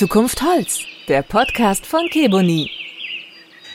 Zukunft 0.00 0.40
Holz, 0.40 0.86
der 1.08 1.20
Podcast 1.20 1.84
von 1.84 2.08
Keboni. 2.08 2.70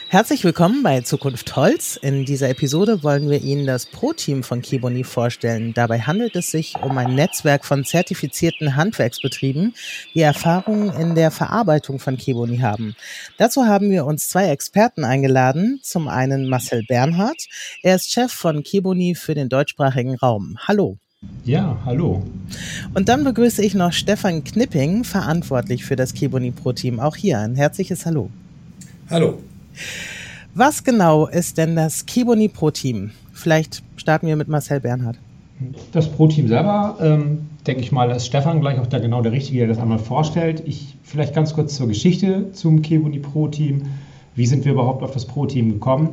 Herzlich 0.09 0.43
willkommen 0.43 0.81
bei 0.81 1.01
Zukunft 1.01 1.55
Holz. 1.55 1.97
In 1.97 2.25
dieser 2.25 2.49
Episode 2.49 3.03
wollen 3.03 3.29
wir 3.29 3.43
Ihnen 3.43 3.67
das 3.67 3.85
Pro-Team 3.85 4.41
von 4.41 4.63
Keboni 4.63 5.03
vorstellen. 5.03 5.75
Dabei 5.75 5.99
handelt 5.99 6.35
es 6.35 6.49
sich 6.49 6.77
um 6.81 6.97
ein 6.97 7.13
Netzwerk 7.13 7.63
von 7.63 7.85
zertifizierten 7.85 8.75
Handwerksbetrieben, 8.75 9.75
die 10.15 10.21
Erfahrungen 10.21 10.99
in 10.99 11.13
der 11.13 11.29
Verarbeitung 11.29 11.99
von 11.99 12.17
Keboni 12.17 12.57
haben. 12.57 12.95
Dazu 13.37 13.67
haben 13.67 13.91
wir 13.91 14.07
uns 14.07 14.27
zwei 14.27 14.49
Experten 14.49 15.03
eingeladen. 15.03 15.79
Zum 15.83 16.07
einen 16.07 16.49
Marcel 16.49 16.81
Bernhardt. 16.87 17.45
Er 17.83 17.97
ist 17.97 18.11
Chef 18.11 18.31
von 18.31 18.63
Keboni 18.63 19.13
für 19.13 19.35
den 19.35 19.47
deutschsprachigen 19.47 20.15
Raum. 20.15 20.57
Hallo. 20.67 20.97
Ja, 21.45 21.77
hallo. 21.85 22.23
Und 22.95 23.07
dann 23.07 23.23
begrüße 23.23 23.63
ich 23.63 23.75
noch 23.75 23.93
Stefan 23.93 24.43
Knipping, 24.43 25.03
verantwortlich 25.03 25.85
für 25.85 25.95
das 25.95 26.15
Keboni 26.15 26.49
Pro 26.49 26.73
Team. 26.73 26.99
Auch 26.99 27.15
hier 27.15 27.37
ein 27.37 27.53
herzliches 27.53 28.07
Hallo. 28.07 28.31
Hallo. 29.11 29.37
Was 30.55 30.83
genau 30.83 31.27
ist 31.27 31.59
denn 31.59 31.75
das 31.75 32.07
Keboni 32.07 32.47
Pro 32.47 32.71
Team? 32.71 33.11
Vielleicht 33.31 33.83
starten 33.95 34.25
wir 34.25 34.35
mit 34.35 34.47
Marcel 34.47 34.79
Bernhard. 34.79 35.19
Das 35.91 36.09
Pro 36.09 36.27
Team 36.27 36.47
selber, 36.47 36.97
ähm, 36.99 37.47
denke 37.67 37.81
ich 37.81 37.91
mal, 37.91 38.09
ist 38.09 38.25
Stefan 38.25 38.59
gleich 38.59 38.79
auch 38.79 38.87
der, 38.87 38.99
genau 38.99 39.21
der 39.21 39.31
Richtige, 39.31 39.59
der 39.59 39.67
das 39.67 39.77
einmal 39.77 39.99
vorstellt. 39.99 40.63
Ich 40.65 40.95
vielleicht 41.03 41.35
ganz 41.35 41.53
kurz 41.53 41.75
zur 41.75 41.87
Geschichte 41.87 42.53
zum 42.53 42.81
Keboni 42.81 43.19
Pro 43.19 43.49
Team. 43.49 43.83
Wie 44.33 44.47
sind 44.47 44.65
wir 44.65 44.71
überhaupt 44.71 45.03
auf 45.03 45.11
das 45.11 45.25
Pro 45.25 45.45
Team 45.45 45.73
gekommen? 45.73 46.09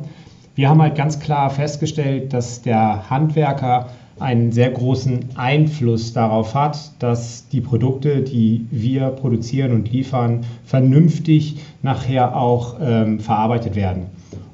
Wir 0.53 0.69
haben 0.69 0.79
halt 0.79 0.93
ganz 0.93 1.19
klar 1.19 1.49
festgestellt, 1.49 2.33
dass 2.33 2.61
der 2.61 3.09
Handwerker 3.09 3.89
einen 4.19 4.51
sehr 4.51 4.69
großen 4.69 5.19
Einfluss 5.35 6.13
darauf 6.13 6.53
hat, 6.53 6.91
dass 6.99 7.47
die 7.49 7.61
Produkte, 7.61 8.21
die 8.21 8.65
wir 8.71 9.07
produzieren 9.09 9.71
und 9.71 9.91
liefern, 9.91 10.41
vernünftig 10.65 11.57
nachher 11.81 12.37
auch 12.37 12.77
ähm, 12.81 13.19
verarbeitet 13.19 13.75
werden. 13.75 14.03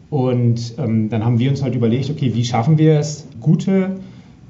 Und 0.09 0.73
ähm, 0.77 1.09
dann 1.09 1.23
haben 1.23 1.39
wir 1.39 1.49
uns 1.49 1.61
halt 1.61 1.75
überlegt, 1.75 2.09
okay, 2.09 2.33
wie 2.33 2.43
schaffen 2.43 2.77
wir 2.77 2.99
es, 2.99 3.27
gute 3.39 3.97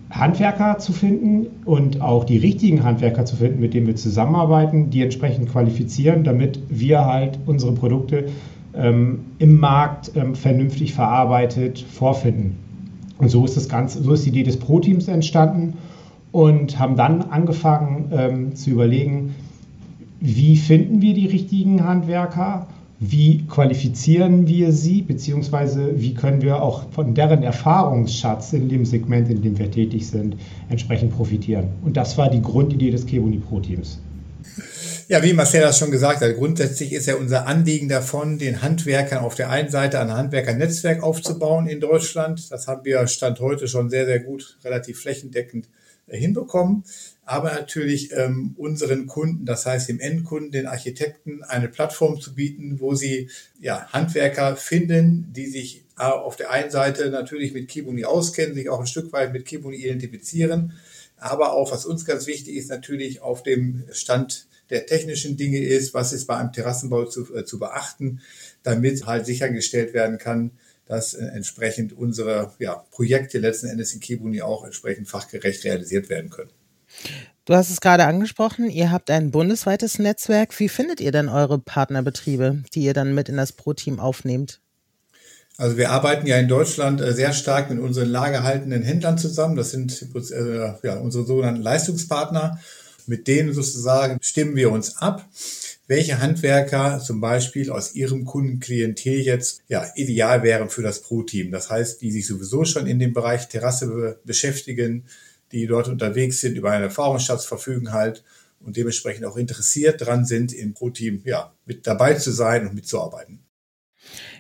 Handwerker 0.09 0.77
zu 0.79 0.93
finden 0.93 1.47
und 1.65 2.01
auch 2.01 2.23
die 2.23 2.37
richtigen 2.37 2.83
Handwerker 2.83 3.25
zu 3.25 3.35
finden, 3.35 3.59
mit 3.59 3.73
denen 3.73 3.87
wir 3.87 3.95
zusammenarbeiten, 3.95 4.89
die 4.89 5.01
entsprechend 5.01 5.51
qualifizieren, 5.51 6.23
damit 6.23 6.59
wir 6.69 7.05
halt 7.05 7.39
unsere 7.45 7.73
Produkte 7.73 8.25
ähm, 8.73 9.25
im 9.37 9.59
Markt 9.59 10.11
ähm, 10.15 10.33
vernünftig 10.33 10.93
verarbeitet 10.93 11.79
vorfinden. 11.79 12.57
Und 13.19 13.29
so 13.29 13.45
ist 13.45 13.55
das 13.55 13.69
Ganze, 13.69 14.01
so 14.01 14.13
ist 14.13 14.25
die 14.25 14.29
Idee 14.29 14.43
des 14.43 14.57
Pro-Teams 14.57 15.07
entstanden 15.07 15.73
und 16.31 16.79
haben 16.79 16.95
dann 16.95 17.21
angefangen 17.21 18.11
ähm, 18.11 18.55
zu 18.55 18.71
überlegen, 18.71 19.35
wie 20.21 20.57
finden 20.57 21.01
wir 21.01 21.13
die 21.13 21.27
richtigen 21.27 21.83
Handwerker, 21.83 22.67
wie 22.99 23.43
qualifizieren 23.47 24.47
wir 24.47 24.71
sie, 24.73 25.01
beziehungsweise 25.01 26.01
wie 26.01 26.13
können 26.13 26.41
wir 26.41 26.61
auch 26.61 26.83
von 26.91 27.13
deren 27.13 27.43
Erfahrungsschatz 27.43 28.51
in 28.53 28.67
dem 28.67 28.85
Segment, 28.85 29.29
in 29.29 29.41
dem 29.41 29.57
wir 29.57 29.71
tätig 29.71 30.07
sind, 30.07 30.35
entsprechend 30.69 31.15
profitieren. 31.15 31.67
Und 31.83 31.95
das 31.95 32.17
war 32.17 32.29
die 32.29 32.41
Grundidee 32.41 32.91
des 32.91 33.05
Kebuni 33.05 33.37
Pro-Teams. 33.37 33.99
Ja, 35.11 35.23
wie 35.23 35.33
Marcel 35.33 35.61
das 35.61 35.79
schon 35.79 35.89
gesagt 35.89 36.21
hat, 36.21 36.35
grundsätzlich 36.35 36.93
ist 36.93 37.07
ja 37.07 37.15
unser 37.15 37.47
Anliegen 37.47 37.89
davon, 37.89 38.37
den 38.37 38.61
Handwerkern 38.61 39.23
auf 39.23 39.33
der 39.33 39.49
einen 39.49 39.69
Seite 39.69 39.99
ein 39.99 40.13
Handwerkernetzwerk 40.13 41.01
aufzubauen 41.01 41.65
in 41.65 41.79
Deutschland. 41.79 42.51
Das 42.51 42.67
haben 42.67 42.85
wir 42.85 43.07
Stand 43.07 43.39
heute 43.39 43.67
schon 43.67 43.89
sehr, 43.89 44.05
sehr 44.05 44.19
gut, 44.19 44.59
relativ 44.63 45.01
flächendeckend 45.01 45.67
äh, 46.05 46.15
hinbekommen. 46.15 46.83
Aber 47.25 47.51
natürlich 47.51 48.11
ähm, 48.11 48.53
unseren 48.55 49.07
Kunden, 49.07 49.47
das 49.47 49.65
heißt 49.65 49.89
dem 49.89 49.99
Endkunden, 49.99 50.51
den 50.51 50.67
Architekten, 50.67 51.41
eine 51.41 51.69
Plattform 51.69 52.21
zu 52.21 52.35
bieten, 52.35 52.79
wo 52.79 52.93
sie 52.93 53.31
ja, 53.59 53.87
Handwerker 53.91 54.57
finden, 54.57 55.33
die 55.35 55.47
sich 55.47 55.85
auf 55.95 56.35
der 56.35 56.51
einen 56.51 56.69
Seite 56.69 57.09
natürlich 57.09 57.51
mit 57.55 57.67
Kibuni 57.67 58.05
auskennen, 58.05 58.53
sich 58.53 58.69
auch 58.69 58.79
ein 58.79 58.85
Stück 58.85 59.11
weit 59.11 59.33
mit 59.33 59.45
Kibuni 59.45 59.77
identifizieren, 59.77 60.73
aber 61.17 61.53
auch, 61.53 61.71
was 61.71 61.87
uns 61.87 62.05
ganz 62.05 62.27
wichtig 62.27 62.55
ist, 62.55 62.69
natürlich 62.69 63.21
auf 63.21 63.41
dem 63.41 63.85
Stand 63.91 64.48
der 64.69 64.85
technischen 64.85 65.37
Dinge 65.37 65.59
ist, 65.59 65.93
was 65.93 66.13
ist 66.13 66.25
bei 66.25 66.37
einem 66.37 66.51
Terrassenbau 66.51 67.05
zu, 67.05 67.33
äh, 67.35 67.45
zu 67.45 67.59
beachten, 67.59 68.21
damit 68.63 69.05
halt 69.05 69.25
sichergestellt 69.25 69.93
werden 69.93 70.17
kann, 70.17 70.51
dass 70.85 71.13
äh, 71.13 71.25
entsprechend 71.25 71.93
unsere 71.93 72.53
ja, 72.59 72.83
Projekte 72.91 73.39
letzten 73.39 73.67
Endes 73.67 73.93
in 73.93 73.99
Kibuni 73.99 74.41
auch 74.41 74.65
entsprechend 74.65 75.07
fachgerecht 75.07 75.63
realisiert 75.63 76.09
werden 76.09 76.29
können. 76.29 76.51
Du 77.45 77.55
hast 77.55 77.71
es 77.71 77.81
gerade 77.81 78.05
angesprochen, 78.05 78.69
ihr 78.69 78.91
habt 78.91 79.09
ein 79.09 79.31
bundesweites 79.31 79.97
Netzwerk. 79.97 80.59
Wie 80.59 80.69
findet 80.69 81.01
ihr 81.01 81.11
denn 81.11 81.29
eure 81.29 81.57
Partnerbetriebe, 81.57 82.63
die 82.73 82.81
ihr 82.81 82.93
dann 82.93 83.15
mit 83.15 83.29
in 83.29 83.37
das 83.37 83.53
Pro-Team 83.53 83.99
aufnehmt? 83.99 84.61
Also 85.57 85.75
wir 85.75 85.91
arbeiten 85.91 86.25
ja 86.25 86.37
in 86.37 86.47
Deutschland 86.47 87.01
äh, 87.01 87.13
sehr 87.13 87.33
stark 87.33 87.69
mit 87.69 87.79
unseren 87.79 88.09
lagerhaltenden 88.09 88.81
Händlern 88.81 89.17
zusammen. 89.17 89.55
Das 89.55 89.71
sind 89.71 90.05
äh, 90.31 90.73
ja, 90.83 90.97
unsere 90.99 91.25
sogenannten 91.25 91.61
Leistungspartner. 91.61 92.59
Mit 93.09 93.27
denen 93.27 93.53
sozusagen 93.53 94.19
stimmen 94.21 94.55
wir 94.55 94.71
uns 94.71 94.97
ab, 94.97 95.27
welche 95.87 96.21
Handwerker 96.21 96.99
zum 96.99 97.19
Beispiel 97.19 97.71
aus 97.71 97.95
ihrem 97.95 98.23
Kundenklientel 98.23 99.21
jetzt 99.21 99.63
ja, 99.67 99.83
ideal 99.95 100.43
wären 100.43 100.69
für 100.69 100.83
das 100.83 101.01
Pro-Team. 101.01 101.51
Das 101.51 101.71
heißt, 101.71 102.03
die 102.03 102.11
sich 102.11 102.27
sowieso 102.27 102.65
schon 102.65 102.85
in 102.85 102.99
dem 102.99 103.13
Bereich 103.13 103.47
Terrasse 103.47 103.87
be 103.87 104.19
beschäftigen, 104.25 105.05
die 105.51 105.65
dort 105.65 105.87
unterwegs 105.87 106.39
sind, 106.39 106.55
über 106.55 106.69
einen 106.69 106.83
Erfahrungsschatz 106.83 107.45
verfügen 107.45 107.93
halt 107.93 108.23
und 108.59 108.77
dementsprechend 108.77 109.25
auch 109.25 109.37
interessiert 109.37 110.05
dran 110.05 110.25
sind, 110.25 110.53
im 110.53 110.75
Pro-Team 110.75 111.23
ja, 111.25 111.51
mit 111.65 111.87
dabei 111.87 112.13
zu 112.13 112.29
sein 112.31 112.67
und 112.67 112.75
mitzuarbeiten. 112.75 113.39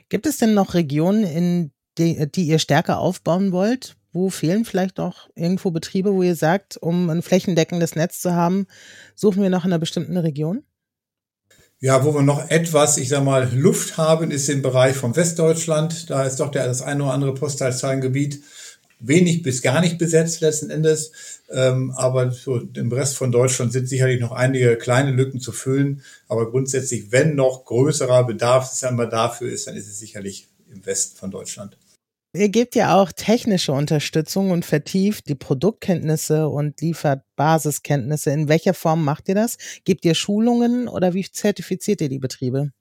Gibt 0.09 0.27
es 0.27 0.37
denn 0.37 0.53
noch 0.53 0.75
Regionen, 0.75 1.23
in 1.23 1.71
die, 1.97 2.27
die 2.27 2.43
ihr 2.43 2.59
stärker 2.59 2.99
aufbauen 2.99 3.51
wollt? 3.51 3.95
Wo 4.11 4.29
fehlen 4.29 4.65
vielleicht 4.65 4.99
auch 4.99 5.29
irgendwo 5.35 5.71
Betriebe, 5.71 6.13
wo 6.13 6.23
ihr 6.23 6.35
sagt, 6.35 6.77
um 6.77 7.09
ein 7.09 7.21
flächendeckendes 7.21 7.95
Netz 7.95 8.21
zu 8.21 8.33
haben, 8.33 8.65
suchen 9.15 9.43
wir 9.43 9.49
noch 9.49 9.65
in 9.65 9.71
einer 9.71 9.79
bestimmten 9.79 10.17
Region? 10.17 10.63
Ja, 11.79 12.03
wo 12.03 12.13
wir 12.13 12.23
noch 12.23 12.49
etwas, 12.49 12.97
ich 12.97 13.07
sag 13.07 13.23
mal, 13.23 13.49
Luft 13.53 13.97
haben, 13.97 14.31
ist 14.31 14.49
im 14.49 14.61
Bereich 14.61 14.97
von 14.97 15.15
Westdeutschland. 15.15 16.09
Da 16.09 16.23
ist 16.23 16.39
doch 16.39 16.51
der, 16.51 16.65
das 16.65 16.81
eine 16.81 17.03
oder 17.03 17.13
andere 17.13 17.33
Postleitzahlengebiet 17.33 18.41
wenig 18.99 19.43
bis 19.43 19.61
gar 19.61 19.81
nicht 19.81 19.97
besetzt 19.97 20.41
letzten 20.41 20.69
Endes. 20.69 21.11
Ähm, 21.49 21.91
aber 21.95 22.31
so 22.31 22.57
im 22.57 22.91
Rest 22.91 23.15
von 23.15 23.31
Deutschland 23.31 23.71
sind 23.71 23.87
sicherlich 23.87 24.19
noch 24.19 24.31
einige 24.31 24.77
kleine 24.77 25.11
Lücken 25.11 25.39
zu 25.39 25.51
füllen. 25.51 26.03
Aber 26.27 26.51
grundsätzlich, 26.51 27.11
wenn 27.11 27.35
noch 27.35 27.65
größerer 27.65 28.25
Bedarf 28.25 28.71
dafür 29.09 29.51
ist, 29.51 29.67
dann 29.67 29.75
ist 29.75 29.87
es 29.87 29.99
sicherlich 29.99 30.47
im 30.71 30.85
Westen 30.85 31.17
von 31.17 31.31
Deutschland. 31.31 31.77
Ihr 32.33 32.49
gebt 32.49 32.75
ja 32.75 32.95
auch 32.95 33.11
technische 33.11 33.71
Unterstützung 33.71 34.51
und 34.51 34.63
vertieft 34.63 35.27
die 35.29 35.35
Produktkenntnisse 35.35 36.47
und 36.47 36.79
liefert 36.79 37.23
Basiskenntnisse. 37.35 38.29
In 38.29 38.47
welcher 38.47 38.75
Form 38.75 39.03
macht 39.03 39.29
ihr 39.29 39.35
das? 39.35 39.57
Gebt 39.83 40.05
ihr 40.05 40.13
Schulungen 40.13 40.87
oder 40.87 41.15
wie 41.15 41.25
zertifiziert 41.29 42.01
ihr 42.01 42.09
die 42.09 42.19
Betriebe? 42.19 42.71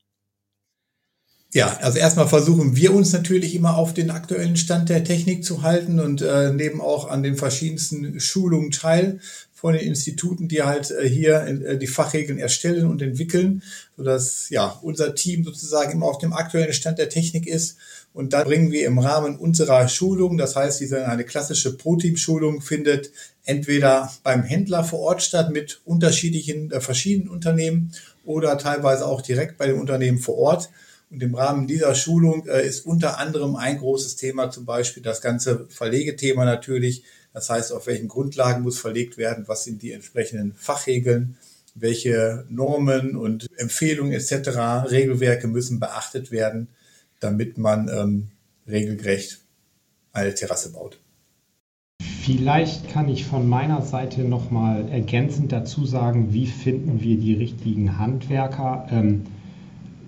Ja, 1.55 1.79
also 1.79 1.99
erstmal 1.99 2.29
versuchen 2.29 2.77
wir 2.77 2.93
uns 2.93 3.11
natürlich 3.15 3.55
immer 3.55 3.79
auf 3.79 3.95
den 3.95 4.11
aktuellen 4.11 4.59
Stand 4.59 4.91
der 4.91 5.03
Technik 5.03 5.43
zu 5.43 5.63
halten 5.63 5.99
und 5.99 6.21
äh, 6.21 6.53
nehmen 6.53 6.83
auch 6.83 7.09
an 7.09 7.23
den 7.23 7.37
verschiedensten 7.37 8.21
Schulungen 8.21 8.71
teil 8.71 9.21
von 9.61 9.75
den 9.75 9.83
Instituten, 9.83 10.47
die 10.47 10.63
halt 10.63 10.93
äh, 10.93 11.09
hier 11.09 11.43
äh, 11.43 11.79
die 11.79 11.89
Fachregeln 11.89 12.39
erstellen 12.39 12.87
und 12.87 13.03
entwickeln, 13.03 13.63
sodass 13.97 14.51
ja 14.51 14.79
unser 14.83 15.17
Team 15.17 15.43
sozusagen 15.43 15.93
immer 15.93 16.07
auf 16.07 16.19
dem 16.19 16.33
aktuellen 16.33 16.73
Stand 16.73 16.99
der 16.99 17.09
Technik 17.09 17.47
ist 17.49 17.77
und 18.13 18.33
dann 18.35 18.45
bringen 18.47 18.71
wir 18.71 18.87
im 18.87 19.01
Rahmen 19.01 19.37
unserer 19.37 19.89
Schulung, 19.89 20.39
das 20.39 20.55
heißt, 20.55 20.81
diese 20.81 21.09
eine 21.09 21.25
klassische 21.25 21.77
Pro-Team-Schulung 21.77 22.61
findet 22.61 23.11
entweder 23.45 24.13
beim 24.23 24.45
Händler 24.45 24.85
vor 24.85 25.01
Ort 25.01 25.23
statt 25.23 25.51
mit 25.51 25.81
unterschiedlichen, 25.85 26.71
äh, 26.71 26.81
verschiedenen 26.81 27.29
Unternehmen 27.29 27.93
oder 28.25 28.59
teilweise 28.59 29.07
auch 29.07 29.23
direkt 29.23 29.59
bei 29.59 29.67
dem 29.67 29.81
Unternehmen 29.81 30.19
vor 30.19 30.39
Ort. 30.39 30.71
Und 31.11 31.21
im 31.23 31.35
Rahmen 31.35 31.67
dieser 31.67 31.97
Schulung 31.97 32.47
äh, 32.47 32.65
ist 32.65 32.87
unter 32.87 33.19
anderem 33.19 33.57
ein 33.57 33.79
großes 33.79 34.15
Thema 34.15 34.51
zum 34.51 34.67
Beispiel 34.67 35.03
das 35.03 35.21
ganze 35.21 35.67
Verlegethema 35.69 36.45
natürlich. 36.45 37.03
Das 37.39 37.51
heißt, 37.51 37.73
auf 37.73 37.87
welchen 37.87 38.09
Grundlagen 38.09 38.63
muss 38.63 38.79
verlegt 38.79 39.17
werden, 39.17 39.45
was 39.47 39.65
sind 39.65 39.83
die 39.83 39.93
entsprechenden 39.93 40.55
Fachregeln, 40.55 41.37
welche 41.75 42.45
Normen 42.49 43.17
und 43.17 43.47
Empfehlungen 43.57 44.13
etc., 44.13 44.91
Regelwerke 44.91 45.47
müssen 45.47 45.79
beachtet 45.79 46.33
werden 46.33 46.69
damit 47.21 47.59
man 47.59 47.89
ähm, 47.89 48.29
regelgerecht 48.67 49.41
eine 50.13 50.35
Terrasse 50.35 50.73
baut. 50.73 50.99
Vielleicht 52.01 52.91
kann 52.91 53.09
ich 53.09 53.25
von 53.25 53.49
meiner 53.49 53.83
Seite 53.83 54.23
nochmal 54.23 54.89
ergänzend 54.91 55.51
dazu 55.53 55.87
sagen, 55.87 56.33
wie 56.33 56.47
finden 56.47 57.01
wir 57.01 57.17
die 57.17 57.35
richtigen 57.35 57.99
Handwerker. 57.99 58.87
Ähm, 58.91 59.25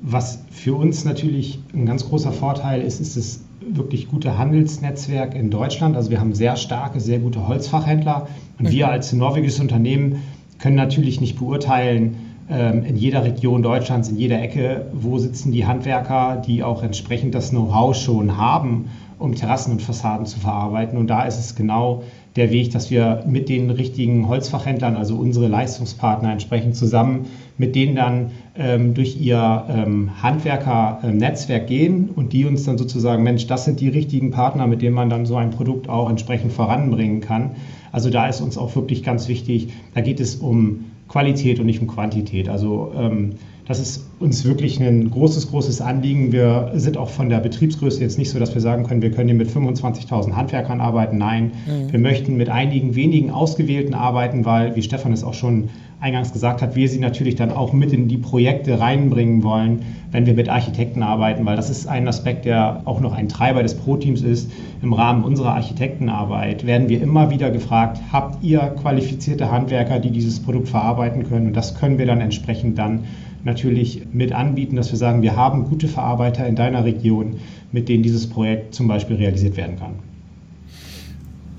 was 0.02 0.40
für 0.50 0.74
uns 0.74 1.04
natürlich 1.04 1.60
ein 1.72 1.86
ganz 1.86 2.04
großer 2.04 2.32
Vorteil 2.32 2.82
ist, 2.82 3.00
ist 3.00 3.16
das 3.16 3.40
wirklich 3.76 4.08
gute 4.08 4.38
Handelsnetzwerk 4.38 5.34
in 5.34 5.50
Deutschland. 5.50 5.96
Also 5.96 6.10
wir 6.10 6.20
haben 6.20 6.34
sehr 6.34 6.56
starke, 6.56 7.00
sehr 7.00 7.18
gute 7.18 7.46
Holzfachhändler 7.46 8.28
und 8.58 8.70
wir 8.70 8.86
mhm. 8.86 8.92
als 8.92 9.12
norwegisches 9.12 9.60
Unternehmen 9.60 10.22
können 10.58 10.76
natürlich 10.76 11.20
nicht 11.20 11.38
beurteilen, 11.38 12.16
ähm, 12.50 12.84
in 12.84 12.96
jeder 12.96 13.24
Region 13.24 13.62
Deutschlands, 13.62 14.08
in 14.08 14.16
jeder 14.16 14.42
Ecke, 14.42 14.86
wo 14.92 15.18
sitzen 15.18 15.52
die 15.52 15.66
Handwerker, 15.66 16.42
die 16.44 16.62
auch 16.62 16.82
entsprechend 16.82 17.34
das 17.34 17.50
Know-how 17.50 17.94
schon 17.94 18.36
haben, 18.36 18.90
um 19.18 19.34
Terrassen 19.34 19.72
und 19.72 19.82
Fassaden 19.82 20.26
zu 20.26 20.40
verarbeiten. 20.40 20.98
Und 20.98 21.06
da 21.06 21.22
ist 21.22 21.38
es 21.38 21.54
genau 21.54 22.02
der 22.36 22.50
Weg, 22.50 22.70
dass 22.70 22.90
wir 22.90 23.24
mit 23.26 23.48
den 23.48 23.70
richtigen 23.70 24.28
Holzfachhändlern, 24.28 24.96
also 24.96 25.16
unsere 25.16 25.48
Leistungspartner 25.48 26.32
entsprechend 26.32 26.76
zusammen 26.76 27.26
mit 27.60 27.76
denen 27.76 27.94
dann 27.94 28.30
ähm, 28.56 28.94
durch 28.94 29.20
ihr 29.20 29.66
ähm, 29.68 30.22
Handwerkernetzwerk 30.22 31.66
gehen 31.66 32.08
und 32.08 32.32
die 32.32 32.46
uns 32.46 32.64
dann 32.64 32.78
sozusagen, 32.78 33.22
Mensch, 33.22 33.46
das 33.46 33.66
sind 33.66 33.80
die 33.80 33.90
richtigen 33.90 34.30
Partner, 34.30 34.66
mit 34.66 34.80
denen 34.80 34.94
man 34.94 35.10
dann 35.10 35.26
so 35.26 35.36
ein 35.36 35.50
Produkt 35.50 35.86
auch 35.90 36.08
entsprechend 36.08 36.54
voranbringen 36.54 37.20
kann. 37.20 37.50
Also 37.92 38.08
da 38.08 38.26
ist 38.28 38.40
uns 38.40 38.56
auch 38.56 38.74
wirklich 38.74 39.02
ganz 39.02 39.28
wichtig, 39.28 39.74
da 39.94 40.00
geht 40.00 40.20
es 40.20 40.36
um 40.36 40.86
Qualität 41.08 41.60
und 41.60 41.66
nicht 41.66 41.82
um 41.82 41.86
Quantität. 41.86 42.48
Also 42.48 42.92
ähm, 42.96 43.34
das 43.70 43.78
ist 43.78 44.04
uns 44.18 44.44
wirklich 44.44 44.80
ein 44.80 45.12
großes, 45.12 45.50
großes 45.50 45.80
Anliegen. 45.80 46.32
Wir 46.32 46.72
sind 46.74 46.96
auch 46.96 47.08
von 47.08 47.28
der 47.28 47.38
Betriebsgröße 47.38 48.00
jetzt 48.00 48.18
nicht 48.18 48.28
so, 48.28 48.40
dass 48.40 48.52
wir 48.52 48.60
sagen 48.60 48.82
können, 48.82 49.00
wir 49.00 49.12
können 49.12 49.28
hier 49.28 49.38
mit 49.38 49.48
25.000 49.48 50.32
Handwerkern 50.32 50.80
arbeiten. 50.80 51.18
Nein, 51.18 51.52
mhm. 51.68 51.92
wir 51.92 52.00
möchten 52.00 52.36
mit 52.36 52.48
einigen 52.48 52.96
wenigen 52.96 53.30
Ausgewählten 53.30 53.94
arbeiten, 53.94 54.44
weil, 54.44 54.74
wie 54.74 54.82
Stefan 54.82 55.12
es 55.12 55.22
auch 55.22 55.34
schon 55.34 55.68
eingangs 56.00 56.32
gesagt 56.32 56.62
hat, 56.62 56.74
wir 56.74 56.88
sie 56.88 56.98
natürlich 56.98 57.36
dann 57.36 57.52
auch 57.52 57.72
mit 57.72 57.92
in 57.92 58.08
die 58.08 58.16
Projekte 58.16 58.80
reinbringen 58.80 59.44
wollen, 59.44 59.82
wenn 60.10 60.26
wir 60.26 60.34
mit 60.34 60.48
Architekten 60.48 61.04
arbeiten, 61.04 61.44
weil 61.46 61.54
das 61.54 61.70
ist 61.70 61.86
ein 61.86 62.08
Aspekt, 62.08 62.46
der 62.46 62.82
auch 62.86 63.00
noch 63.00 63.12
ein 63.12 63.28
Treiber 63.28 63.62
des 63.62 63.74
Pro-Teams 63.74 64.22
ist. 64.22 64.50
Im 64.82 64.94
Rahmen 64.94 65.22
unserer 65.22 65.54
Architektenarbeit 65.54 66.66
werden 66.66 66.88
wir 66.88 67.00
immer 67.00 67.30
wieder 67.30 67.50
gefragt, 67.50 68.00
habt 68.10 68.42
ihr 68.42 68.60
qualifizierte 68.80 69.52
Handwerker, 69.52 70.00
die 70.00 70.10
dieses 70.10 70.40
Produkt 70.40 70.70
verarbeiten 70.70 71.28
können? 71.28 71.48
Und 71.48 71.56
das 71.56 71.78
können 71.78 71.98
wir 71.98 72.06
dann 72.06 72.20
entsprechend 72.20 72.78
dann 72.78 73.04
natürlich 73.44 74.02
mit 74.12 74.32
anbieten, 74.32 74.76
dass 74.76 74.90
wir 74.90 74.98
sagen, 74.98 75.22
wir 75.22 75.36
haben 75.36 75.64
gute 75.64 75.88
Verarbeiter 75.88 76.46
in 76.46 76.56
deiner 76.56 76.84
Region, 76.84 77.40
mit 77.72 77.88
denen 77.88 78.02
dieses 78.02 78.28
Projekt 78.28 78.74
zum 78.74 78.88
Beispiel 78.88 79.16
realisiert 79.16 79.56
werden 79.56 79.78
kann. 79.78 79.98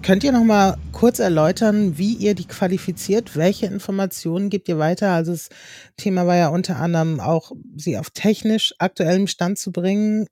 Könnt 0.04 0.24
ihr 0.24 0.32
noch 0.32 0.44
mal 0.44 0.78
kurz 0.92 1.20
erläutern, 1.20 2.00
wie 2.00 2.16
ihr 2.16 2.34
die 2.34 2.48
qualifiziert? 2.48 3.36
Welche 3.38 3.68
Informationen 3.68 4.50
gebt 4.50 4.68
ihr 4.68 4.80
weiter? 4.80 5.12
Also 5.12 5.32
das 5.32 5.50
Thema 5.96 6.26
war 6.26 6.36
ja 6.36 6.48
unter 6.48 6.78
anderem 6.78 7.20
auch, 7.20 7.52
sie 7.76 8.00
auf 8.00 8.10
technisch 8.10 8.74
aktuellem 8.80 9.28
Stand 9.28 9.60
zu 9.60 9.72
bringen. 9.72 10.26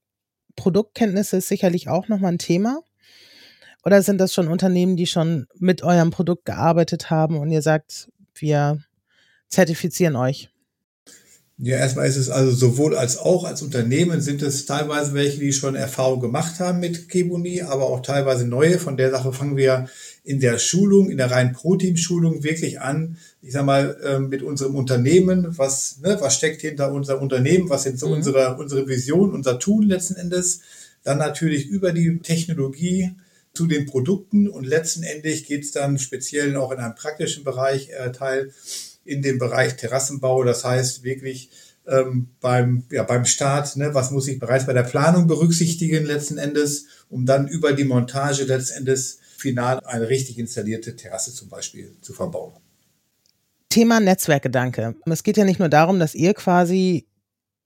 Produktkenntnisse 0.56 1.38
ist 1.38 1.50
sicherlich 1.50 1.88
auch 1.88 2.08
noch 2.08 2.20
mal 2.20 2.30
ein 2.30 2.40
Thema. 2.40 2.80
Oder 3.86 4.02
sind 4.02 4.20
das 4.20 4.34
schon 4.34 4.48
Unternehmen, 4.48 4.98
die 4.98 5.06
schon 5.06 5.46
mit 5.60 5.84
eurem 5.84 6.10
Produkt 6.10 6.46
gearbeitet 6.46 7.12
haben 7.12 7.38
und 7.38 7.52
ihr 7.52 7.62
sagt, 7.62 8.10
wir 8.34 8.80
zertifizieren 9.50 10.16
euch? 10.16 10.50
Ja, 11.62 11.76
erstmal 11.76 12.08
ist 12.08 12.16
es 12.16 12.30
also 12.30 12.52
sowohl 12.52 12.96
als 12.96 13.18
auch 13.18 13.44
als 13.44 13.62
Unternehmen 13.62 14.22
sind 14.22 14.42
es 14.42 14.66
teilweise 14.66 15.14
welche, 15.14 15.40
die 15.40 15.52
schon 15.52 15.76
Erfahrung 15.76 16.22
gemacht 16.22 16.62
haben 16.62 16.80
mit 16.80 17.10
Kebuni, 17.10 17.64
aber 17.64 17.88
auch 17.88 18.02
teilweise 18.02 18.48
neue. 18.48 18.80
Von 18.80 18.96
der 18.96 19.12
Sache 19.12 19.34
fangen 19.34 19.58
wir 19.58 19.90
in 20.24 20.40
der 20.40 20.58
Schulung, 20.58 21.10
in 21.10 21.18
der 21.18 21.32
reinen 21.32 21.52
Pro-Team-Schulung 21.52 22.46
wirklich 22.46 22.80
an. 22.80 23.18
Ich 23.42 23.52
sag 23.52 23.66
mal, 23.66 23.98
ähm, 24.06 24.30
mit 24.30 24.42
unserem 24.42 24.76
Unternehmen, 24.76 25.58
was, 25.58 26.00
ne, 26.02 26.18
was 26.22 26.36
steckt 26.36 26.62
hinter 26.62 26.94
unserem 26.94 27.22
Unternehmen, 27.22 27.70
was 27.70 27.84
sind 27.84 28.00
so 28.00 28.08
mhm. 28.08 28.14
unsere, 28.14 28.56
unsere 28.56 28.88
Vision, 28.88 29.34
unser 29.34 29.60
Tun 29.60 29.84
letzten 29.84 30.16
Endes. 30.16 30.62
Dann 31.04 31.18
natürlich 31.18 31.68
über 31.68 31.92
die 31.92 32.20
Technologie 32.20 33.12
zu 33.54 33.68
den 33.68 33.86
Produkten 33.86 34.48
und 34.48 34.66
letztendlich 34.66 35.46
geht 35.46 35.66
es 35.66 35.72
dann 35.72 36.00
speziell 36.00 36.56
auch 36.56 36.72
in 36.72 36.78
einem 36.78 36.96
praktischen 36.96 37.44
Bereich 37.44 37.90
äh, 37.90 38.14
Teil 38.14 38.52
in 39.10 39.22
dem 39.22 39.40
Bereich 39.40 39.76
Terrassenbau. 39.76 40.44
Das 40.44 40.64
heißt 40.64 41.04
wirklich 41.04 41.50
ähm, 41.88 42.30
beim, 42.40 42.84
ja, 42.92 43.04
beim 43.04 43.26
Start, 43.26 43.76
ne, 43.76 43.94
was 43.94 44.12
muss 44.12 44.28
ich 44.28 44.40
bereits 44.40 44.66
bei 44.66 44.74
der 44.74 44.84
Planung 44.84 45.28
berücksichtigen 45.28 46.06
letzten 46.06 46.38
Endes, 46.38 46.86
um 47.10 47.26
dann 47.26 47.48
über 47.48 47.74
die 47.74 47.84
Montage 47.84 48.44
letzten 48.44 48.80
Endes 48.80 49.20
final 49.38 49.80
eine 49.86 50.10
richtig 50.10 50.38
installierte 50.38 50.96
Terrasse 50.96 51.34
zum 51.34 51.50
Beispiel 51.50 51.96
zu 52.02 52.14
verbauen. 52.14 52.54
Thema 53.70 54.00
Netzwerkgedanke. 54.00 54.96
Es 55.06 55.24
geht 55.24 55.38
ja 55.38 55.46
nicht 55.46 55.60
nur 55.60 55.70
darum, 55.70 56.00
dass 56.00 56.16
ihr 56.16 56.34
quasi 56.34 57.08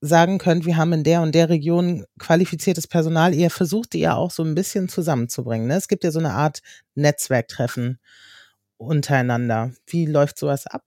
sagen 0.00 0.38
könnt, 0.38 0.66
wir 0.66 0.76
haben 0.76 0.92
in 0.92 1.02
der 1.02 1.22
und 1.22 1.34
der 1.34 1.48
Region 1.48 2.04
qualifiziertes 2.18 2.86
Personal. 2.86 3.34
Ihr 3.34 3.50
versucht 3.50 3.94
die 3.94 4.00
ja 4.00 4.14
auch 4.14 4.30
so 4.30 4.42
ein 4.42 4.54
bisschen 4.54 4.88
zusammenzubringen. 4.88 5.66
Ne? 5.66 5.76
Es 5.76 5.88
gibt 5.88 6.04
ja 6.04 6.10
so 6.10 6.18
eine 6.18 6.32
Art 6.32 6.60
Netzwerktreffen 6.94 7.98
untereinander. 8.76 9.72
Wie 9.86 10.04
läuft 10.04 10.38
sowas 10.38 10.66
ab? 10.66 10.84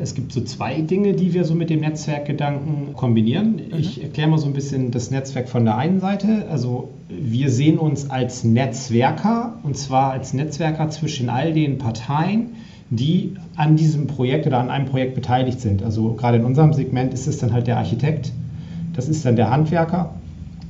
Es 0.00 0.14
gibt 0.14 0.32
so 0.32 0.40
zwei 0.40 0.80
Dinge, 0.80 1.12
die 1.12 1.34
wir 1.34 1.44
so 1.44 1.54
mit 1.54 1.68
dem 1.68 1.80
Netzwerkgedanken 1.80 2.94
kombinieren. 2.94 3.56
Mhm. 3.56 3.78
Ich 3.78 4.02
erkläre 4.02 4.30
mal 4.30 4.38
so 4.38 4.46
ein 4.46 4.54
bisschen 4.54 4.90
das 4.90 5.10
Netzwerk 5.10 5.48
von 5.48 5.64
der 5.64 5.76
einen 5.76 6.00
Seite. 6.00 6.46
Also 6.50 6.88
wir 7.08 7.50
sehen 7.50 7.78
uns 7.78 8.08
als 8.08 8.42
Netzwerker 8.42 9.58
und 9.62 9.76
zwar 9.76 10.12
als 10.12 10.32
Netzwerker 10.32 10.88
zwischen 10.88 11.28
all 11.28 11.52
den 11.52 11.76
Parteien, 11.76 12.54
die 12.88 13.34
an 13.56 13.76
diesem 13.76 14.06
Projekt 14.06 14.46
oder 14.46 14.58
an 14.58 14.70
einem 14.70 14.86
Projekt 14.86 15.14
beteiligt 15.14 15.60
sind. 15.60 15.82
Also 15.82 16.14
gerade 16.14 16.38
in 16.38 16.44
unserem 16.44 16.72
Segment 16.72 17.12
ist 17.12 17.26
es 17.26 17.38
dann 17.38 17.52
halt 17.52 17.66
der 17.66 17.76
Architekt, 17.76 18.32
das 18.94 19.08
ist 19.08 19.24
dann 19.24 19.36
der 19.36 19.50
Handwerker 19.50 20.14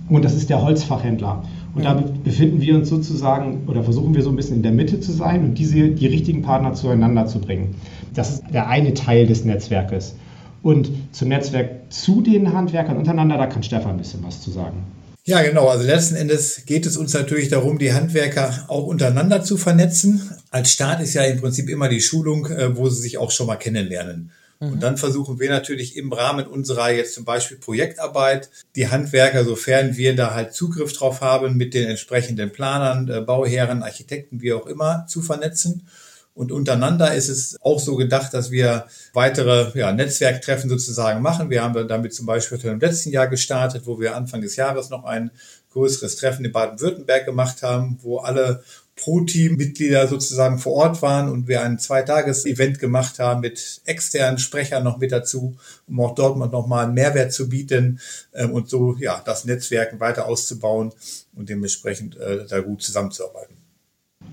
und 0.08 0.24
das 0.24 0.34
ist 0.34 0.50
der 0.50 0.62
Holzfachhändler. 0.62 1.44
Und 1.74 1.84
da 1.84 1.94
befinden 1.94 2.60
wir 2.60 2.74
uns 2.74 2.88
sozusagen 2.88 3.66
oder 3.66 3.82
versuchen 3.82 4.14
wir 4.14 4.22
so 4.22 4.28
ein 4.28 4.36
bisschen 4.36 4.56
in 4.56 4.62
der 4.62 4.72
Mitte 4.72 5.00
zu 5.00 5.12
sein 5.12 5.44
und 5.44 5.58
diese, 5.58 5.88
die 5.88 6.06
richtigen 6.06 6.42
Partner 6.42 6.74
zueinander 6.74 7.26
zu 7.26 7.40
bringen. 7.40 7.74
Das 8.14 8.34
ist 8.34 8.42
der 8.52 8.69
eine 8.69 8.92
Teil 8.92 9.26
des 9.26 9.44
Netzwerkes. 9.44 10.14
Und 10.62 10.90
zum 11.12 11.28
Netzwerk 11.28 11.92
zu 11.92 12.20
den 12.20 12.52
Handwerkern 12.52 12.96
untereinander, 12.96 13.38
da 13.38 13.46
kann 13.46 13.62
Stefan 13.62 13.92
ein 13.92 13.98
bisschen 13.98 14.22
was 14.22 14.42
zu 14.42 14.50
sagen. 14.50 14.84
Ja, 15.24 15.40
genau. 15.42 15.69
Also 15.69 15.86
letzten 15.86 16.16
Endes 16.16 16.64
geht 16.66 16.84
es 16.84 16.96
uns 16.96 17.14
natürlich 17.14 17.48
darum, 17.48 17.78
die 17.78 17.92
Handwerker 17.92 18.66
auch 18.69 18.86
untereinander 18.86 19.42
zu 19.42 19.56
vernetzen. 19.56 20.20
Als 20.50 20.72
Start 20.72 21.00
ist 21.00 21.14
ja 21.14 21.22
im 21.22 21.40
Prinzip 21.40 21.69
immer 21.69 21.88
die 21.88 22.00
Schulung, 22.00 22.46
äh, 22.46 22.76
wo 22.76 22.88
sie 22.88 23.00
sich 23.00 23.19
auch 23.19 23.30
schon 23.30 23.46
mal 23.46 23.56
kennenlernen. 23.56 24.32
Und 24.62 24.76
mhm. 24.76 24.81
dann 24.81 24.97
versuchen 24.97 25.41
wir 25.41 25.50
natürlich 25.50 25.97
im 25.97 26.12
Rahmen 26.12 26.47
unserer 26.47 26.93
jetzt 26.93 27.14
zum 27.14 27.25
Beispiel 27.25 27.56
Projektarbeit 27.56 28.49
die 28.76 28.88
Handwerker, 28.88 29.44
sofern 29.44 29.97
wir 29.97 30.14
da 30.14 30.35
halt 30.35 30.55
Zugriff 30.55 30.93
drauf 30.93 31.20
haben, 31.20 31.56
mit 31.56 31.75
den 31.75 31.88
entsprechenden 31.88 32.53
Planern, 32.53 33.09
äh, 33.09 33.20
Bauherren, 33.23 33.82
Architekten, 33.82 34.41
wie 34.41 34.53
auch 34.53 34.67
immer, 34.69 35.05
zu 35.09 35.20
vernetzen. 35.20 35.89
Und 36.34 36.53
untereinander 36.53 37.13
ist 37.13 37.29
es 37.29 37.56
auch 37.60 37.81
so 37.81 37.96
gedacht, 37.96 38.32
dass 38.34 38.53
wir 38.53 38.86
weitere 39.13 39.77
ja, 39.77 39.91
Netzwerktreffen 39.93 40.70
sozusagen 40.70 41.22
machen. 41.22 41.51
Wir 41.51 41.65
haben 41.65 41.89
damit 41.89 42.15
zum 42.15 42.27
Beispiel 42.27 42.58
im 42.63 42.79
letzten 42.79 43.10
Jahr 43.10 43.27
gestartet, 43.27 43.82
wo 43.86 43.98
wir 43.98 44.15
Anfang 44.15 44.43
des 44.43 44.55
Jahres 44.55 44.91
noch 44.91 45.03
ein 45.03 45.32
größeres 45.72 46.17
Treffen 46.17 46.44
in 46.44 46.52
Baden-Württemberg 46.52 47.24
gemacht 47.24 47.62
haben, 47.62 47.98
wo 48.02 48.19
alle 48.19 48.62
Pro-Team-Mitglieder 48.96 50.06
sozusagen 50.06 50.58
vor 50.58 50.74
Ort 50.74 51.02
waren 51.02 51.31
und 51.31 51.48
wir 51.48 51.62
ein 51.62 51.79
Zweitages-Event 51.79 52.79
gemacht 52.79 53.19
haben 53.19 53.41
mit 53.41 53.81
externen 53.86 54.38
Sprechern 54.38 54.84
noch 54.84 54.98
mit 54.98 55.12
dazu, 55.12 55.56
um 55.88 56.00
auch 56.00 56.14
dort 56.14 56.36
noch 56.36 56.67
mal 56.67 56.84
einen 56.84 56.94
Mehrwert 56.94 57.32
zu 57.32 57.48
bieten 57.48 58.00
ähm, 58.34 58.52
und 58.52 58.69
so 58.69 58.96
ja 58.98 59.22
das 59.24 59.44
Netzwerken 59.44 59.98
weiter 59.98 60.26
auszubauen 60.26 60.93
und 61.34 61.48
dementsprechend 61.48 62.17
äh, 62.17 62.46
da 62.48 62.60
gut 62.60 62.82
zusammenzuarbeiten. 62.82 63.56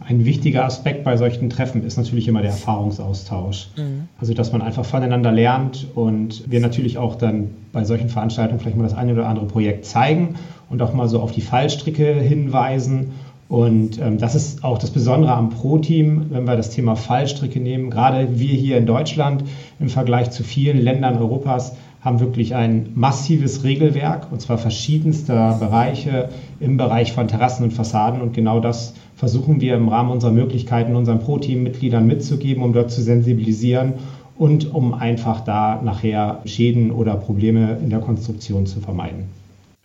Ein 0.01 0.23
wichtiger 0.23 0.65
Aspekt 0.65 1.03
bei 1.03 1.17
solchen 1.17 1.49
Treffen 1.49 1.83
ist 1.83 1.97
natürlich 1.97 2.27
immer 2.27 2.41
der 2.41 2.51
Erfahrungsaustausch. 2.51 3.69
Mhm. 3.75 4.07
Also, 4.19 4.33
dass 4.33 4.51
man 4.51 4.61
einfach 4.61 4.85
voneinander 4.85 5.31
lernt 5.31 5.87
und 5.93 6.49
wir 6.49 6.61
natürlich 6.61 6.97
auch 6.97 7.15
dann 7.15 7.55
bei 7.71 7.83
solchen 7.83 8.09
Veranstaltungen 8.09 8.59
vielleicht 8.59 8.77
mal 8.77 8.83
das 8.83 8.93
eine 8.93 9.13
oder 9.13 9.27
andere 9.27 9.47
Projekt 9.47 9.85
zeigen 9.85 10.35
und 10.69 10.81
auch 10.81 10.93
mal 10.93 11.07
so 11.07 11.19
auf 11.19 11.31
die 11.31 11.41
Fallstricke 11.41 12.13
hinweisen 12.13 13.11
und 13.49 13.99
ähm, 13.99 14.19
das 14.19 14.35
ist 14.35 14.63
auch 14.63 14.77
das 14.77 14.91
Besondere 14.91 15.33
am 15.33 15.49
Pro-Team, 15.49 16.27
wenn 16.29 16.45
wir 16.45 16.55
das 16.55 16.69
Thema 16.69 16.95
Fallstricke 16.95 17.59
nehmen. 17.59 17.89
Gerade 17.89 18.39
wir 18.39 18.53
hier 18.53 18.77
in 18.77 18.85
Deutschland 18.85 19.43
im 19.79 19.89
Vergleich 19.89 20.29
zu 20.29 20.43
vielen 20.43 20.79
Ländern 20.79 21.17
Europas 21.17 21.75
haben 22.01 22.19
wirklich 22.19 22.53
ein 22.53 22.91
massives 22.93 23.63
Regelwerk 23.63 24.31
und 24.31 24.39
zwar 24.39 24.59
verschiedenster 24.59 25.57
Bereiche 25.59 26.29
im 26.59 26.77
Bereich 26.77 27.11
von 27.11 27.27
Terrassen 27.27 27.63
und 27.63 27.73
Fassaden. 27.73 28.21
Und 28.21 28.35
genau 28.35 28.59
das 28.59 28.93
versuchen 29.15 29.61
wir 29.61 29.75
im 29.75 29.89
Rahmen 29.89 30.11
unserer 30.11 30.31
Möglichkeiten 30.31 30.95
unseren 30.95 31.19
Pro-Team-Mitgliedern 31.19 32.05
mitzugeben, 32.05 32.61
um 32.61 32.71
dort 32.71 32.91
zu 32.91 33.01
sensibilisieren 33.01 33.93
und 34.37 34.71
um 34.75 34.93
einfach 34.93 35.41
da 35.41 35.81
nachher 35.83 36.41
Schäden 36.45 36.91
oder 36.91 37.15
Probleme 37.15 37.79
in 37.83 37.89
der 37.89 37.99
Konstruktion 37.99 38.67
zu 38.67 38.79
vermeiden. 38.79 39.25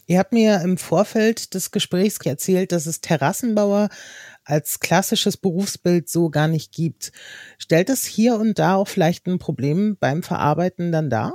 Ihr 0.06 0.18
habt 0.18 0.32
mir 0.32 0.60
im 0.60 0.76
Vorfeld 0.76 1.54
des 1.54 1.70
Gesprächs 1.70 2.18
erzählt, 2.24 2.72
dass 2.72 2.86
es 2.86 3.00
Terrassenbauer 3.00 3.88
als 4.44 4.80
klassisches 4.80 5.36
Berufsbild 5.36 6.08
so 6.08 6.28
gar 6.28 6.48
nicht 6.48 6.72
gibt. 6.72 7.12
Stellt 7.58 7.88
es 7.88 8.04
hier 8.04 8.36
und 8.36 8.58
da 8.58 8.74
auch 8.74 8.88
vielleicht 8.88 9.26
ein 9.26 9.38
Problem 9.38 9.96
beim 9.98 10.22
Verarbeiten 10.22 10.92
dann 10.92 11.08
dar? 11.08 11.32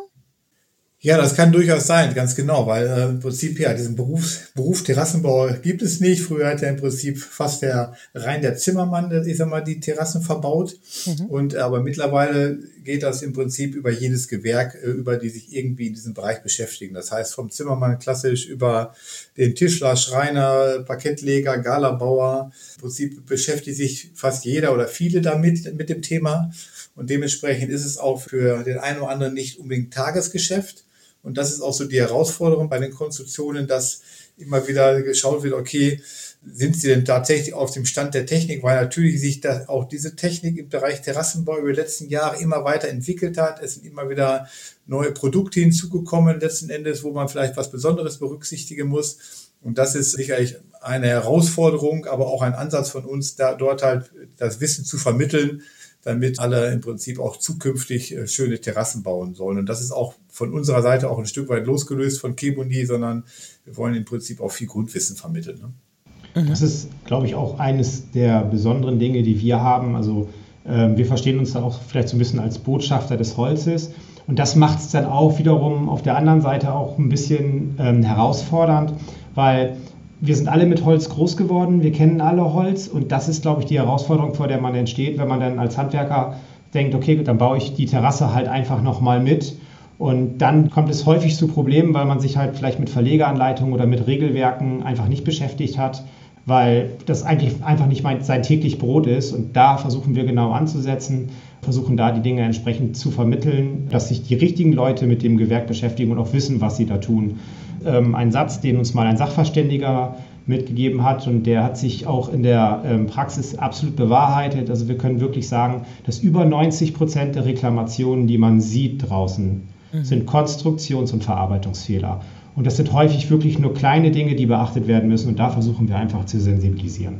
Ja, 1.01 1.15
das 1.15 1.33
kann 1.33 1.53
durchaus 1.53 1.87
sein, 1.87 2.13
ganz 2.13 2.35
genau, 2.35 2.67
weil 2.67 2.85
äh, 2.85 3.05
im 3.05 3.21
Prinzip 3.21 3.57
ja 3.57 3.73
diesen 3.73 3.95
Beruf, 3.95 4.51
Beruf 4.53 4.83
Terrassenbauer 4.83 5.53
gibt 5.53 5.81
es 5.81 6.01
nicht. 6.01 6.21
Früher 6.21 6.47
hat 6.49 6.61
ja 6.61 6.67
im 6.67 6.75
Prinzip 6.75 7.19
fast 7.19 7.61
der 7.61 7.93
rein 8.13 8.41
der 8.41 8.57
Zimmermann, 8.57 9.25
ich 9.25 9.37
sag 9.37 9.47
mal, 9.47 9.61
die 9.61 9.79
Terrassen 9.79 10.21
verbaut. 10.21 10.75
Mhm. 11.05 11.25
Und 11.27 11.55
aber 11.55 11.81
mittlerweile 11.81 12.59
geht 12.83 13.03
das 13.03 13.21
im 13.21 13.31
Prinzip 13.31 13.75
über 13.75 13.91
jedes 13.91 14.27
Gewerk, 14.27 14.75
äh, 14.75 14.87
über 14.87 15.15
die 15.15 15.29
sich 15.29 15.55
irgendwie 15.55 15.87
in 15.87 15.93
diesem 15.93 16.13
Bereich 16.13 16.43
beschäftigen. 16.43 16.95
Das 16.95 17.13
heißt 17.13 17.33
vom 17.33 17.49
Zimmermann 17.49 17.97
klassisch 17.97 18.47
über 18.47 18.93
den 19.37 19.55
Tischler, 19.55 19.95
Schreiner, 19.95 20.79
Parkettleger, 20.79 21.59
Galabauer. 21.59 22.51
Im 22.75 22.81
Prinzip 22.81 23.25
beschäftigt 23.25 23.77
sich 23.77 24.11
fast 24.15 24.43
jeder 24.43 24.73
oder 24.73 24.89
viele 24.89 25.21
damit 25.21 25.73
mit 25.77 25.87
dem 25.87 26.01
Thema. 26.01 26.51
Und 26.93 27.09
dementsprechend 27.09 27.71
ist 27.71 27.85
es 27.85 27.97
auch 27.97 28.21
für 28.21 28.63
den 28.63 28.79
einen 28.79 28.99
oder 28.99 29.11
anderen 29.11 29.33
nicht 29.33 29.59
unbedingt 29.59 29.93
Tagesgeschäft 29.93 30.83
und 31.23 31.37
das 31.37 31.51
ist 31.51 31.61
auch 31.61 31.73
so 31.73 31.85
die 31.85 31.99
Herausforderung 31.99 32.69
bei 32.69 32.79
den 32.79 32.91
Konstruktionen, 32.91 33.67
dass 33.67 34.01
immer 34.37 34.67
wieder 34.67 35.01
geschaut 35.01 35.43
wird, 35.43 35.53
okay, 35.53 36.01
sind 36.45 36.79
sie 36.79 36.87
denn 36.87 37.03
tatsächlich 37.03 37.53
auf 37.53 37.71
dem 37.71 37.85
Stand 37.85 38.13
der 38.13 38.25
Technik, 38.25 38.63
weil 38.63 38.81
natürlich 38.81 39.19
sich 39.19 39.41
da 39.41 39.65
auch 39.67 39.85
diese 39.85 40.15
Technik 40.15 40.57
im 40.57 40.69
Bereich 40.69 41.01
Terrassenbau 41.01 41.57
über 41.57 41.73
die 41.73 41.79
letzten 41.79 42.07
Jahre 42.07 42.41
immer 42.41 42.63
weiter 42.63 42.87
entwickelt 42.87 43.37
hat. 43.37 43.61
Es 43.61 43.73
sind 43.73 43.85
immer 43.85 44.09
wieder 44.09 44.47
neue 44.87 45.11
Produkte 45.11 45.59
hinzugekommen, 45.59 46.39
letzten 46.39 46.69
Endes, 46.69 47.03
wo 47.03 47.11
man 47.11 47.27
vielleicht 47.27 47.57
was 47.57 47.69
Besonderes 47.69 48.17
berücksichtigen 48.17 48.87
muss. 48.87 49.49
Und 49.61 49.77
das 49.77 49.95
ist 49.95 50.13
sicherlich 50.13 50.55
eine 50.79 51.07
Herausforderung, 51.07 52.05
aber 52.05 52.27
auch 52.27 52.41
ein 52.41 52.53
Ansatz 52.53 52.89
von 52.89 53.03
uns, 53.03 53.35
da 53.35 53.53
dort 53.53 53.83
halt 53.83 54.09
das 54.37 54.61
Wissen 54.61 54.85
zu 54.85 54.97
vermitteln, 54.97 55.63
damit 56.03 56.39
alle 56.39 56.71
im 56.71 56.81
Prinzip 56.81 57.19
auch 57.19 57.37
zukünftig 57.37 58.15
äh, 58.15 58.27
schöne 58.27 58.59
Terrassen 58.59 59.03
bauen 59.03 59.35
sollen. 59.35 59.59
Und 59.59 59.67
das 59.67 59.81
ist 59.81 59.91
auch 59.91 60.13
von 60.29 60.53
unserer 60.53 60.81
Seite 60.81 61.09
auch 61.09 61.19
ein 61.19 61.25
Stück 61.25 61.49
weit 61.49 61.65
losgelöst 61.65 62.19
von 62.19 62.35
Kebuni, 62.35 62.85
sondern 62.85 63.25
wir 63.65 63.75
wollen 63.77 63.95
im 63.95 64.05
Prinzip 64.05 64.41
auch 64.41 64.51
viel 64.51 64.67
Grundwissen 64.67 65.15
vermitteln. 65.15 65.59
Ne? 65.59 66.45
Das 66.47 66.61
ist, 66.61 66.89
glaube 67.05 67.25
ich, 67.25 67.35
auch 67.35 67.59
eines 67.59 68.11
der 68.11 68.43
besonderen 68.43 68.99
Dinge, 68.99 69.23
die 69.23 69.41
wir 69.41 69.61
haben. 69.61 69.95
Also 69.95 70.29
äh, 70.63 70.89
wir 70.95 71.05
verstehen 71.05 71.39
uns 71.39 71.53
da 71.53 71.61
auch 71.61 71.81
vielleicht 71.81 72.09
so 72.09 72.15
ein 72.15 72.19
bisschen 72.19 72.39
als 72.39 72.59
Botschafter 72.59 73.17
des 73.17 73.35
Holzes. 73.35 73.91
Und 74.27 74.37
das 74.37 74.55
macht 74.55 74.79
es 74.79 74.91
dann 74.91 75.05
auch 75.05 75.39
wiederum 75.39 75.89
auf 75.89 76.03
der 76.03 76.15
anderen 76.15 76.41
Seite 76.41 76.73
auch 76.73 76.97
ein 76.99 77.09
bisschen 77.09 77.75
ähm, 77.79 78.03
herausfordernd, 78.03 78.93
weil 79.33 79.75
wir 80.21 80.35
sind 80.35 80.49
alle 80.49 80.65
mit 80.65 80.83
Holz 80.83 81.09
groß 81.09 81.37
geworden, 81.37 81.81
wir 81.81 81.91
kennen 81.91 82.21
alle 82.21 82.53
Holz 82.53 82.87
und 82.87 83.11
das 83.11 83.29
ist, 83.29 83.41
glaube 83.41 83.61
ich, 83.61 83.67
die 83.67 83.77
Herausforderung, 83.77 84.33
vor 84.33 84.47
der 84.47 84.59
man 84.59 84.75
entsteht, 84.75 85.17
wenn 85.17 85.27
man 85.27 85.39
dann 85.39 85.59
als 85.59 85.77
Handwerker 85.77 86.35
denkt, 86.73 86.93
okay, 86.93 87.21
dann 87.23 87.37
baue 87.37 87.57
ich 87.57 87.73
die 87.73 87.85
Terrasse 87.85 88.33
halt 88.33 88.47
einfach 88.47 88.81
nochmal 88.81 89.19
mit. 89.19 89.55
Und 89.97 90.37
dann 90.37 90.69
kommt 90.69 90.89
es 90.89 91.05
häufig 91.05 91.35
zu 91.35 91.47
Problemen, 91.47 91.93
weil 91.93 92.05
man 92.05 92.19
sich 92.19 92.37
halt 92.37 92.55
vielleicht 92.55 92.79
mit 92.79 92.89
Verlegeranleitungen 92.89 93.73
oder 93.73 93.85
mit 93.85 94.07
Regelwerken 94.07 94.83
einfach 94.83 95.07
nicht 95.07 95.25
beschäftigt 95.25 95.77
hat, 95.77 96.05
weil 96.45 96.91
das 97.05 97.23
eigentlich 97.23 97.63
einfach 97.63 97.87
nicht 97.87 98.03
mein, 98.03 98.21
sein 98.23 98.43
täglich 98.43 98.77
Brot 98.77 99.07
ist. 99.07 99.33
Und 99.33 99.57
da 99.57 99.77
versuchen 99.77 100.15
wir 100.15 100.23
genau 100.23 100.51
anzusetzen, 100.51 101.29
versuchen 101.61 101.97
da 101.97 102.11
die 102.11 102.21
Dinge 102.21 102.41
entsprechend 102.41 102.97
zu 102.97 103.11
vermitteln, 103.11 103.87
dass 103.89 104.09
sich 104.09 104.23
die 104.23 104.35
richtigen 104.35 104.73
Leute 104.73 105.07
mit 105.07 105.23
dem 105.23 105.37
Gewerk 105.37 105.67
beschäftigen 105.67 106.11
und 106.11 106.17
auch 106.17 106.33
wissen, 106.33 106.61
was 106.61 106.77
sie 106.77 106.85
da 106.85 106.97
tun 106.97 107.39
ähm, 107.85 108.15
ein 108.15 108.31
Satz, 108.31 108.61
den 108.61 108.77
uns 108.77 108.93
mal 108.93 109.07
ein 109.07 109.17
Sachverständiger 109.17 110.17
mitgegeben 110.45 111.03
hat 111.03 111.27
und 111.27 111.43
der 111.43 111.63
hat 111.63 111.77
sich 111.77 112.07
auch 112.07 112.33
in 112.33 112.41
der 112.43 112.81
ähm, 112.85 113.05
Praxis 113.05 113.55
absolut 113.55 113.95
bewahrheitet. 113.95 114.69
Also 114.69 114.87
wir 114.87 114.97
können 114.97 115.19
wirklich 115.19 115.47
sagen, 115.47 115.83
dass 116.05 116.19
über 116.19 116.43
90 116.43 116.93
Prozent 116.93 117.35
der 117.35 117.45
Reklamationen, 117.45 118.25
die 118.25 118.37
man 118.37 118.59
sieht 118.59 119.09
draußen, 119.09 119.61
mhm. 119.93 120.03
sind 120.03 120.25
Konstruktions- 120.25 121.13
und 121.13 121.23
Verarbeitungsfehler. 121.23 122.21
Und 122.55 122.65
das 122.65 122.77
sind 122.77 122.91
häufig 122.91 123.29
wirklich 123.29 123.59
nur 123.59 123.73
kleine 123.73 124.11
Dinge, 124.11 124.35
die 124.35 124.47
beachtet 124.47 124.87
werden 124.87 125.07
müssen 125.07 125.29
und 125.29 125.39
da 125.39 125.49
versuchen 125.49 125.87
wir 125.87 125.97
einfach 125.97 126.25
zu 126.25 126.39
sensibilisieren. 126.39 127.19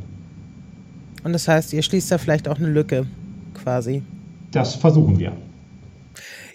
Und 1.22 1.32
das 1.32 1.46
heißt, 1.46 1.72
ihr 1.72 1.82
schließt 1.82 2.10
da 2.10 2.18
vielleicht 2.18 2.48
auch 2.48 2.58
eine 2.58 2.68
Lücke 2.68 3.06
quasi. 3.54 4.02
Das 4.50 4.74
versuchen 4.74 5.18
wir. 5.18 5.36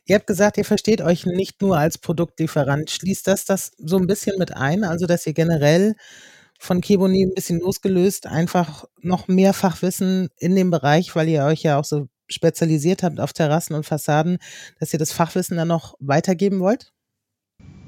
Ihr 0.05 0.15
habt 0.15 0.27
gesagt, 0.27 0.57
ihr 0.57 0.65
versteht 0.65 1.01
euch 1.01 1.25
nicht 1.25 1.61
nur 1.61 1.77
als 1.77 1.97
Produktlieferant. 1.97 2.91
Schließt 2.91 3.27
das 3.27 3.45
das 3.45 3.71
so 3.77 3.97
ein 3.97 4.05
bisschen 4.05 4.37
mit 4.37 4.55
ein? 4.55 4.83
Also, 4.83 5.07
dass 5.07 5.25
ihr 5.25 5.33
generell 5.33 5.95
von 6.59 6.81
Keboni 6.81 7.23
ein 7.23 7.33
bisschen 7.33 7.59
losgelöst 7.59 8.27
einfach 8.27 8.85
noch 9.01 9.27
mehr 9.27 9.53
Fachwissen 9.53 10.29
in 10.37 10.55
dem 10.55 10.71
Bereich, 10.71 11.15
weil 11.15 11.27
ihr 11.27 11.43
euch 11.45 11.63
ja 11.63 11.79
auch 11.79 11.85
so 11.85 12.07
spezialisiert 12.27 13.03
habt 13.03 13.19
auf 13.19 13.33
Terrassen 13.33 13.75
und 13.75 13.85
Fassaden, 13.85 14.37
dass 14.79 14.93
ihr 14.93 14.99
das 14.99 15.11
Fachwissen 15.11 15.57
dann 15.57 15.67
noch 15.67 15.95
weitergeben 15.99 16.59
wollt? 16.59 16.91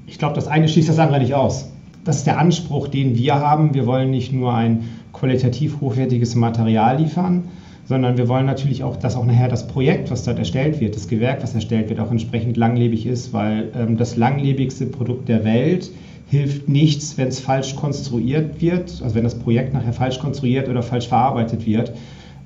Ich 0.06 0.18
glaube, 0.18 0.34
das 0.34 0.46
eine 0.46 0.68
schließt 0.68 0.88
das 0.88 0.98
andere 0.98 1.20
nicht 1.20 1.34
aus. 1.34 1.68
Das 2.04 2.16
ist 2.16 2.26
der 2.26 2.38
Anspruch, 2.38 2.88
den 2.88 3.16
wir 3.16 3.34
haben. 3.34 3.74
Wir 3.74 3.86
wollen 3.86 4.10
nicht 4.10 4.32
nur 4.32 4.54
ein 4.54 4.88
qualitativ 5.12 5.80
hochwertiges 5.80 6.34
Material 6.34 6.98
liefern, 6.98 7.48
sondern 7.88 8.18
wir 8.18 8.28
wollen 8.28 8.44
natürlich 8.44 8.84
auch, 8.84 8.96
dass 8.96 9.16
auch 9.16 9.24
nachher 9.24 9.48
das 9.48 9.66
Projekt, 9.66 10.10
was 10.10 10.22
dort 10.22 10.38
erstellt 10.38 10.78
wird, 10.78 10.94
das 10.94 11.08
Gewerk, 11.08 11.42
was 11.42 11.54
erstellt 11.54 11.88
wird, 11.88 12.00
auch 12.00 12.10
entsprechend 12.10 12.58
langlebig 12.58 13.06
ist, 13.06 13.32
weil 13.32 13.72
ähm, 13.74 13.96
das 13.96 14.16
langlebigste 14.16 14.84
Produkt 14.84 15.28
der 15.30 15.42
Welt 15.44 15.90
hilft 16.28 16.68
nichts, 16.68 17.16
wenn 17.16 17.28
es 17.28 17.40
falsch 17.40 17.76
konstruiert 17.76 18.60
wird, 18.60 19.00
also 19.02 19.14
wenn 19.14 19.24
das 19.24 19.38
Projekt 19.38 19.72
nachher 19.72 19.94
falsch 19.94 20.18
konstruiert 20.18 20.68
oder 20.68 20.82
falsch 20.82 21.08
verarbeitet 21.08 21.64
wird. 21.64 21.94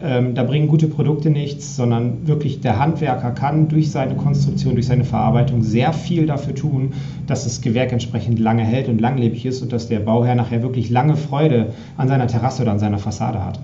Ähm, 0.01 0.37
da 0.37 0.45
bringen 0.45 0.69
gute 0.69 0.87
Produkte 0.87 1.29
nichts, 1.29 1.75
sondern 1.75 2.29
wirklich 2.29 2.61
der 2.61 2.79
Handwerker 2.79 3.33
kann 3.33 3.67
durch 3.67 3.91
seine 3.91 4.15
Konstruktion, 4.15 4.75
durch 4.75 4.87
seine 4.87 5.05
Verarbeitung 5.05 5.65
sehr 5.65 5.93
viel 5.93 6.27
dafür 6.27 6.55
tun, 6.55 6.93
dass 7.27 7.43
das 7.43 7.61
Gewerk 7.61 7.91
entsprechend 7.91 8.39
lange 8.39 8.63
hält 8.63 8.89
und 8.89 9.01
langlebig 9.01 9.45
ist 9.45 9.61
und 9.61 9.73
dass 9.73 9.89
der 9.89 9.99
Bauherr 9.99 10.37
nachher 10.37 10.63
wirklich 10.63 10.89
lange 10.89 11.17
Freude 11.17 11.73
an 11.97 12.07
seiner 12.07 12.29
Terrasse 12.29 12.63
oder 12.63 12.71
an 12.71 12.79
seiner 12.79 12.99
Fassade 12.99 13.45
hat. 13.45 13.59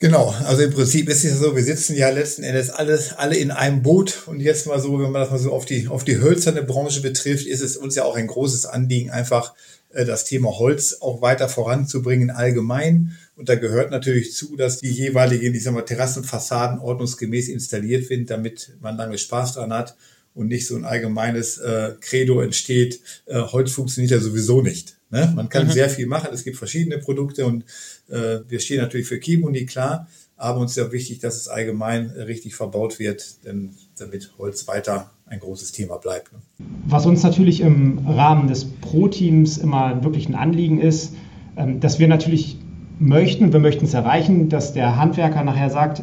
Genau, 0.00 0.28
also 0.44 0.62
im 0.62 0.70
Prinzip 0.70 1.08
ist 1.08 1.24
es 1.24 1.40
so, 1.40 1.56
wir 1.56 1.64
sitzen 1.64 1.96
ja 1.96 2.08
letzten 2.10 2.44
Endes 2.44 2.70
alles, 2.70 3.14
alle 3.14 3.36
in 3.36 3.50
einem 3.50 3.82
Boot 3.82 4.22
und 4.26 4.38
jetzt 4.38 4.68
mal 4.68 4.80
so, 4.80 5.00
wenn 5.00 5.10
man 5.10 5.22
das 5.22 5.30
mal 5.32 5.40
so 5.40 5.52
auf 5.52 5.64
die, 5.64 5.88
auf 5.88 6.04
die 6.04 6.20
hölzerne 6.20 6.62
Branche 6.62 7.00
betrifft, 7.00 7.48
ist 7.48 7.62
es 7.62 7.76
uns 7.76 7.96
ja 7.96 8.04
auch 8.04 8.14
ein 8.14 8.28
großes 8.28 8.64
Anliegen, 8.64 9.10
einfach 9.10 9.54
äh, 9.90 10.04
das 10.04 10.24
Thema 10.24 10.56
Holz 10.56 10.98
auch 11.00 11.20
weiter 11.20 11.48
voranzubringen 11.48 12.30
allgemein. 12.30 13.16
Und 13.34 13.48
da 13.48 13.56
gehört 13.56 13.90
natürlich 13.90 14.34
zu, 14.34 14.54
dass 14.54 14.78
die 14.78 14.88
jeweiligen, 14.88 15.52
ich 15.52 15.64
sag 15.64 15.74
mal, 15.74 15.82
Terrassenfassaden 15.82 16.78
ordnungsgemäß 16.78 17.48
installiert 17.48 18.08
werden, 18.08 18.26
damit 18.26 18.76
man 18.80 18.96
lange 18.96 19.18
Spaß 19.18 19.54
dran 19.54 19.72
hat 19.72 19.96
und 20.32 20.46
nicht 20.46 20.68
so 20.68 20.76
ein 20.76 20.84
allgemeines 20.84 21.58
äh, 21.58 21.94
Credo 22.00 22.40
entsteht, 22.40 23.00
äh, 23.26 23.40
Holz 23.40 23.72
funktioniert 23.72 24.12
ja 24.12 24.20
sowieso 24.20 24.62
nicht. 24.62 24.97
Ne? 25.10 25.32
Man 25.34 25.48
kann 25.48 25.66
mhm. 25.66 25.70
sehr 25.70 25.88
viel 25.88 26.06
machen, 26.06 26.28
es 26.32 26.44
gibt 26.44 26.56
verschiedene 26.56 26.98
Produkte 26.98 27.46
und 27.46 27.64
äh, 28.08 28.40
wir 28.46 28.60
stehen 28.60 28.80
natürlich 28.80 29.06
für 29.06 29.18
Kimuni, 29.18 29.64
klar, 29.66 30.06
aber 30.36 30.60
uns 30.60 30.72
ist 30.72 30.76
ja 30.76 30.92
wichtig, 30.92 31.18
dass 31.18 31.36
es 31.36 31.48
allgemein 31.48 32.10
richtig 32.10 32.54
verbaut 32.54 32.98
wird, 32.98 33.44
denn 33.44 33.74
damit 33.98 34.32
Holz 34.38 34.68
weiter 34.68 35.10
ein 35.26 35.40
großes 35.40 35.72
Thema 35.72 35.96
bleibt. 35.96 36.32
Ne? 36.32 36.38
Was 36.86 37.06
uns 37.06 37.22
natürlich 37.22 37.60
im 37.60 38.06
Rahmen 38.06 38.48
des 38.48 38.64
Pro-Teams 38.64 39.58
immer 39.58 40.02
wirklich 40.04 40.28
ein 40.28 40.34
Anliegen 40.34 40.80
ist, 40.80 41.14
ähm, 41.56 41.80
dass 41.80 41.98
wir 41.98 42.08
natürlich 42.08 42.58
möchten, 42.98 43.52
wir 43.52 43.60
möchten 43.60 43.84
es 43.84 43.94
erreichen, 43.94 44.48
dass 44.48 44.72
der 44.72 44.96
Handwerker 44.96 45.42
nachher 45.44 45.70
sagt, 45.70 46.02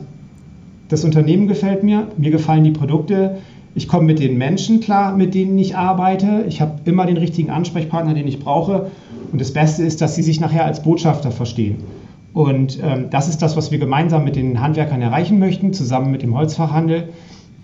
das 0.88 1.04
Unternehmen 1.04 1.48
gefällt 1.48 1.84
mir, 1.84 2.12
mir 2.18 2.32
gefallen 2.32 2.64
die 2.64 2.72
Produkte, 2.72 3.38
ich 3.76 3.90
komme 3.90 4.06
mit 4.06 4.20
den 4.20 4.38
Menschen 4.38 4.80
klar, 4.80 5.16
mit 5.16 5.36
denen 5.36 5.58
ich 5.58 5.76
arbeite. 5.76 6.46
Ich 6.48 6.62
habe 6.62 6.80
immer 6.86 7.06
den 7.06 7.18
richtigen 7.18 7.50
Ansprechpartner, 7.50 8.14
den 8.14 8.28
ich 8.28 8.40
brauche. 8.40 8.90
Und 9.32 9.42
das 9.42 9.52
Beste 9.52 9.84
ist, 9.84 10.02
dass 10.02 10.16
sie 10.16 10.24
sich 10.24 10.40
nachher 10.40 10.64
als 10.64 10.82
Botschafter 10.82 11.30
verstehen. 11.30 11.84
Und 12.34 12.80
ähm, 12.82 13.08
das 13.12 13.28
ist 13.28 13.42
das, 13.42 13.58
was 13.58 13.72
wir 13.72 13.78
gemeinsam 13.78 14.24
mit 14.24 14.38
den 14.38 14.62
Handwerkern 14.62 15.02
erreichen 15.02 15.40
möchten, 15.40 15.74
zusammen 15.74 16.10
mit 16.10 16.22
dem 16.22 16.36
Holzfachhandel, 16.36 17.10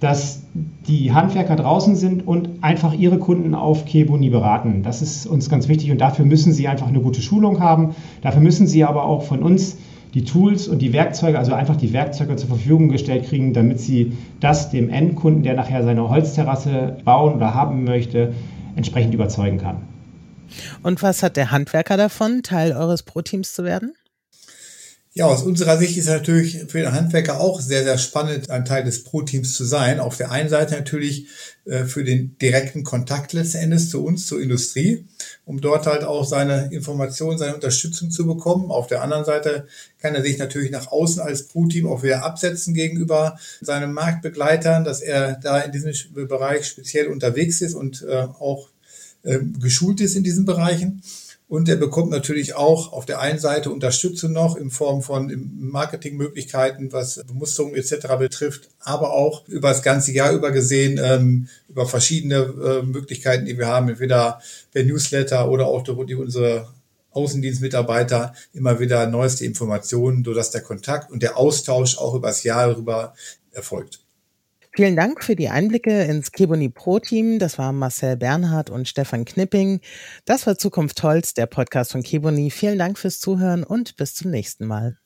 dass 0.02 0.42
die 0.88 1.14
Handwerker 1.14 1.56
draußen 1.56 1.96
sind 1.96 2.28
und 2.28 2.50
einfach 2.62 2.94
ihre 2.94 3.18
Kunden 3.18 3.56
auf 3.56 3.86
Kebuni 3.86 4.30
beraten. 4.30 4.82
Das 4.84 5.02
ist 5.02 5.28
uns 5.28 5.50
ganz 5.50 5.70
wichtig 5.70 5.92
und 5.92 6.02
dafür 6.02 6.26
müssen 6.26 6.52
sie 6.52 6.68
einfach 6.68 6.88
eine 6.88 7.00
gute 7.00 7.22
Schulung 7.22 7.62
haben. 7.62 7.96
Dafür 8.22 8.42
müssen 8.42 8.68
sie 8.68 8.84
aber 8.84 9.06
auch 9.06 9.24
von 9.24 9.44
uns 9.44 9.78
die 10.14 10.26
Tools 10.26 10.68
und 10.68 10.80
die 10.80 10.94
Werkzeuge, 10.94 11.40
also 11.40 11.54
einfach 11.54 11.78
die 11.78 11.94
Werkzeuge 11.94 12.36
zur 12.36 12.50
Verfügung 12.50 12.90
gestellt 12.90 13.28
kriegen, 13.28 13.54
damit 13.54 13.80
sie 13.80 14.18
das 14.40 14.70
dem 14.70 14.90
Endkunden, 14.90 15.44
der 15.44 15.54
nachher 15.54 15.84
seine 15.84 16.10
Holzterrasse 16.10 16.98
bauen 17.06 17.36
oder 17.36 17.54
haben 17.54 17.84
möchte, 17.84 18.34
entsprechend 18.76 19.14
überzeugen 19.14 19.58
kann. 19.58 19.84
Und 20.84 21.02
was 21.02 21.24
hat 21.24 21.38
der 21.38 21.52
Handwerker 21.52 21.96
davon, 21.96 22.44
Teil 22.44 22.74
eures 22.74 23.04
Pro-Teams 23.04 23.54
zu 23.54 23.64
werden? 23.64 23.94
Ja, 25.14 25.26
aus 25.26 25.44
unserer 25.44 25.78
Sicht 25.78 25.98
ist 25.98 26.08
natürlich 26.08 26.66
für 26.70 26.80
den 26.80 26.94
Handwerker 26.94 27.42
auch 27.42 27.60
sehr, 27.60 27.84
sehr 27.84 27.98
spannend, 27.98 28.50
ein 28.50 28.64
Teil 28.64 28.86
des 28.86 29.04
Pro-Teams 29.04 29.54
zu 29.54 29.66
sein. 29.66 30.00
Auf 30.00 30.16
der 30.16 30.32
einen 30.32 30.48
Seite 30.48 30.76
natürlich 30.76 31.28
äh, 31.66 31.84
für 31.84 32.06
den 32.06 32.38
direkten 32.38 32.84
Kontakt 32.84 33.34
letzten 33.34 33.58
Endes 33.58 33.90
zu 33.90 34.06
uns, 34.06 34.26
zur 34.26 34.42
Industrie, 34.42 35.10
um 35.46 35.60
dort 35.60 35.88
halt 35.88 36.04
auch 36.04 36.26
seine 36.26 36.72
Informationen, 36.72 37.38
seine 37.38 37.56
Unterstützung 37.56 38.12
zu 38.12 38.26
bekommen. 38.26 38.72
Auf 38.72 38.88
der 38.88 39.02
anderen 39.02 39.26
Seite 39.26 39.68
kann 40.00 40.16
er 40.16 40.22
sich 40.22 40.38
natürlich 40.38 40.72
nach 40.72 40.92
außen 40.92 41.22
als 41.22 41.48
Pro-Team 41.48 41.88
auch 41.88 42.04
wieder 42.04 42.24
absetzen 42.24 42.74
gegenüber 42.74 43.38
seinen 43.60 43.94
Marktbegleitern, 43.94 44.84
dass 44.84 45.02
er 45.02 45.40
da 45.42 45.60
in 45.60 45.72
diesem 45.72 45.94
Bereich 46.28 46.66
speziell 46.66 47.08
unterwegs 47.08 47.62
ist 47.62 47.74
und 47.74 48.04
äh, 48.04 48.28
auch 48.40 48.70
äh, 49.24 49.40
geschult 49.60 50.02
ist 50.02 50.16
in 50.16 50.24
diesen 50.24 50.46
Bereichen. 50.46 51.02
Und 51.52 51.68
er 51.68 51.76
bekommt 51.76 52.12
natürlich 52.12 52.56
auch 52.56 52.94
auf 52.94 53.06
der 53.06 53.20
einen 53.20 53.38
Seite 53.38 53.72
Unterstützung 53.72 54.32
noch 54.32 54.56
in 54.56 54.72
Form 54.72 55.02
von 55.02 55.52
Marketingmöglichkeiten, 55.60 56.94
was 56.94 57.22
Bemusterung 57.28 57.76
etc. 57.76 58.08
betrifft, 58.18 58.70
aber 58.80 59.12
auch 59.12 59.46
über 59.50 59.68
das 59.68 59.84
ganze 59.84 60.14
Jahr 60.14 60.32
über 60.32 60.52
gesehen, 60.52 60.98
ähm, 61.04 61.50
über 61.68 61.86
verschiedene 61.86 62.38
äh, 62.38 62.84
Möglichkeiten, 62.84 63.44
die 63.44 63.58
wir 63.58 63.68
haben, 63.68 63.90
entweder 63.90 64.40
per 64.72 64.86
Newsletter 64.86 65.52
oder 65.52 65.66
auch 65.66 65.84
durch 65.84 66.16
unsere 66.16 66.70
Außendienstmitarbeiter 67.12 68.34
immer 68.54 68.80
wieder 68.80 69.06
neueste 69.08 69.44
Informationen, 69.44 70.24
sodass 70.24 70.52
der 70.52 70.62
Kontakt 70.62 71.12
und 71.12 71.22
der 71.22 71.36
Austausch 71.36 71.98
auch 71.98 72.16
über 72.16 72.30
das 72.30 72.44
Jahr 72.44 72.68
darüber 72.68 73.14
erfolgt. 73.52 74.00
Vielen 74.74 74.96
Dank 74.96 75.22
für 75.22 75.36
die 75.36 75.50
Einblicke 75.50 76.04
ins 76.04 76.32
Keboni 76.32 76.70
Pro 76.70 77.00
Team. 77.00 77.40
Das 77.40 77.58
waren 77.58 77.78
Marcel 77.78 78.16
Bernhard 78.16 78.70
und 78.70 78.88
Stefan 78.88 79.26
Knipping. 79.26 79.82
Das 80.24 80.48
war 80.48 80.58
Zukunft 80.58 81.04
Holz, 81.04 81.34
der 81.34 81.46
Podcast 81.46 81.92
von 81.92 82.04
Keboni. 82.04 82.52
Vielen 82.52 82.80
Dank 82.80 82.98
fürs 82.98 83.20
Zuhören 83.20 83.66
und 83.66 83.98
bis 83.98 84.16
zum 84.16 84.32
nächsten 84.32 84.66
Mal. 84.66 85.01